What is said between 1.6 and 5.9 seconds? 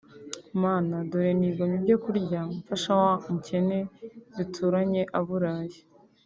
ibyo kurya mfasha wa mukene duturanye aburaye